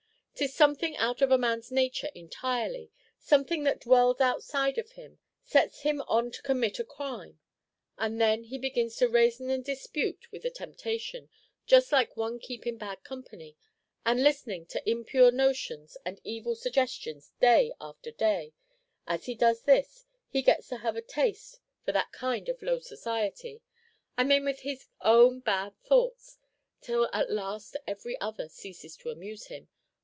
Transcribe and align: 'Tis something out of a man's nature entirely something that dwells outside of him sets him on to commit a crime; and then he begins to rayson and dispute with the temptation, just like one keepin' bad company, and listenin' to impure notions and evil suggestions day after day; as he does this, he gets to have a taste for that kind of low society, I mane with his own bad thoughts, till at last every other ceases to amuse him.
'Tis 0.33 0.55
something 0.55 0.97
out 0.97 1.21
of 1.21 1.29
a 1.29 1.37
man's 1.37 1.71
nature 1.71 2.09
entirely 2.15 2.89
something 3.19 3.61
that 3.63 3.81
dwells 3.81 4.19
outside 4.19 4.79
of 4.79 4.93
him 4.93 5.19
sets 5.43 5.81
him 5.81 6.01
on 6.07 6.31
to 6.31 6.41
commit 6.41 6.79
a 6.79 6.83
crime; 6.83 7.39
and 7.99 8.19
then 8.19 8.45
he 8.45 8.57
begins 8.57 8.95
to 8.95 9.07
rayson 9.07 9.51
and 9.51 9.63
dispute 9.63 10.31
with 10.31 10.41
the 10.41 10.49
temptation, 10.49 11.29
just 11.67 11.91
like 11.91 12.17
one 12.17 12.39
keepin' 12.39 12.75
bad 12.75 13.03
company, 13.03 13.55
and 14.03 14.23
listenin' 14.23 14.65
to 14.65 14.81
impure 14.89 15.29
notions 15.29 15.95
and 16.03 16.19
evil 16.23 16.55
suggestions 16.55 17.33
day 17.39 17.71
after 17.79 18.09
day; 18.09 18.51
as 19.05 19.25
he 19.27 19.35
does 19.35 19.61
this, 19.61 20.07
he 20.27 20.41
gets 20.41 20.69
to 20.69 20.77
have 20.77 20.95
a 20.95 21.03
taste 21.03 21.59
for 21.85 21.91
that 21.91 22.11
kind 22.11 22.49
of 22.49 22.63
low 22.63 22.79
society, 22.79 23.61
I 24.17 24.23
mane 24.23 24.45
with 24.45 24.61
his 24.61 24.87
own 25.01 25.41
bad 25.41 25.77
thoughts, 25.83 26.39
till 26.81 27.07
at 27.13 27.29
last 27.31 27.77
every 27.85 28.19
other 28.19 28.49
ceases 28.49 28.97
to 28.97 29.11
amuse 29.11 29.45
him. 29.45 29.69